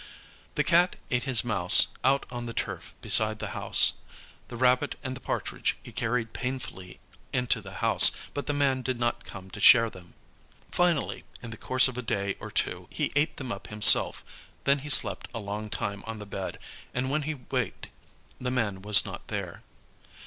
The 0.55 0.63
Cat 0.63 0.95
ate 1.11 1.25
his 1.25 1.43
mouse 1.45 1.89
out 2.03 2.25
on 2.31 2.47
the 2.47 2.55
turf 2.55 2.95
beside 3.01 3.37
the 3.37 3.49
house; 3.53 3.93
the 4.47 4.57
rabbit 4.57 4.95
and 5.03 5.15
the 5.15 5.19
partridge 5.19 5.77
he 5.83 5.91
carried 5.91 6.33
painfully 6.33 6.99
into 7.31 7.61
the 7.61 7.75
house, 7.85 8.09
but 8.33 8.47
the 8.47 8.51
man 8.53 8.81
did 8.81 8.99
not 8.99 9.23
come 9.25 9.51
to 9.51 9.59
share 9.59 9.91
them. 9.91 10.15
Finally, 10.71 11.23
in 11.43 11.51
the 11.51 11.55
course 11.55 11.87
of 11.87 11.99
a 11.99 12.01
day 12.01 12.35
or 12.39 12.49
two, 12.49 12.87
he 12.89 13.11
ate 13.15 13.37
them 13.37 13.51
up 13.51 13.67
himself; 13.67 14.25
then 14.63 14.79
he 14.79 14.89
slept 14.89 15.27
a 15.35 15.39
long 15.39 15.69
time 15.69 16.03
on 16.07 16.17
the 16.17 16.25
bed, 16.25 16.57
and 16.95 17.11
when 17.11 17.21
he 17.21 17.35
waked 17.51 17.89
the 18.39 18.49
man 18.49 18.81
was 18.81 19.05
not 19.05 19.27
there. 19.27 19.61